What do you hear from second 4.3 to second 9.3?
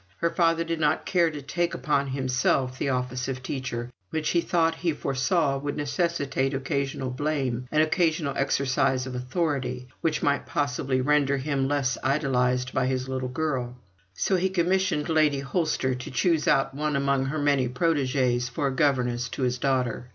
he thought he foresaw would necessitate occasional blame, an occasional exercise of